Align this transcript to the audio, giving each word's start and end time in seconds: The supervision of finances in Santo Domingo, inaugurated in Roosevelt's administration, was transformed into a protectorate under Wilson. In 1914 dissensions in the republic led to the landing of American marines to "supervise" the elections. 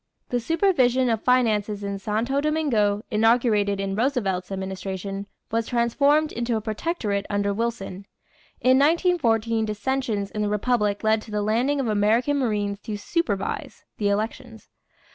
The 0.29 0.39
supervision 0.39 1.11
of 1.11 1.21
finances 1.21 1.83
in 1.83 1.99
Santo 1.99 2.41
Domingo, 2.41 3.03
inaugurated 3.11 3.79
in 3.79 3.93
Roosevelt's 3.95 4.51
administration, 4.51 5.27
was 5.51 5.67
transformed 5.67 6.31
into 6.31 6.55
a 6.55 6.61
protectorate 6.61 7.27
under 7.29 7.53
Wilson. 7.53 8.07
In 8.61 8.79
1914 8.79 9.63
dissensions 9.65 10.31
in 10.31 10.41
the 10.41 10.49
republic 10.49 11.03
led 11.03 11.21
to 11.21 11.29
the 11.29 11.43
landing 11.43 11.79
of 11.79 11.85
American 11.87 12.39
marines 12.39 12.79
to 12.79 12.97
"supervise" 12.97 13.83
the 13.97 14.09
elections. 14.09 14.69